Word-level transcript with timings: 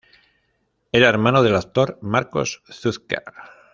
Era 0.91 1.09
hermano 1.09 1.43
del 1.43 1.55
actor 1.55 1.99
Marcos 2.01 2.63
Zucker. 2.67 3.21